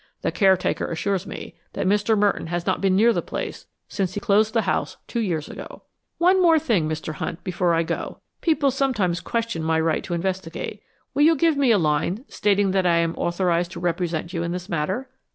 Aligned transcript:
The 0.23 0.31
caretaker 0.31 0.89
assures 0.91 1.27
me 1.27 1.53
that 1.73 1.85
Mr. 1.85 2.17
Merton 2.17 2.47
has 2.47 2.65
not 2.65 2.81
been 2.81 2.95
near 2.95 3.13
the 3.13 3.21
place 3.21 3.67
since 3.87 4.15
he 4.15 4.19
closed 4.19 4.51
the 4.55 4.63
house 4.63 4.97
two 5.05 5.19
years 5.19 5.47
ago." 5.47 5.83
"One 6.17 6.37
thing 6.57 6.83
more, 6.85 6.91
Mr. 6.91 7.13
Hunt, 7.13 7.43
before 7.43 7.75
I 7.75 7.83
go. 7.83 8.17
People 8.41 8.71
sometimes 8.71 9.19
question 9.21 9.61
my 9.63 9.79
right 9.79 10.03
to 10.05 10.15
investigate. 10.15 10.81
Will 11.13 11.21
you 11.21 11.35
give 11.35 11.55
me 11.55 11.69
a 11.69 11.77
line 11.77 12.25
stating 12.29 12.71
that 12.71 12.87
I 12.87 12.97
am 12.97 13.13
authorized 13.13 13.69
to 13.73 13.79
represent 13.79 14.33
you 14.33 14.41
in 14.41 14.53
this 14.53 14.67
matter?" 14.67 15.07